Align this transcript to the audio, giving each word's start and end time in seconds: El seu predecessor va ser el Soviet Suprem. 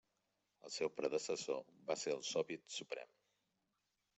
El 0.67 0.73
seu 0.75 0.91
predecessor 1.01 1.61
va 1.91 1.99
ser 2.05 2.15
el 2.17 2.25
Soviet 2.31 2.67
Suprem. 2.79 3.13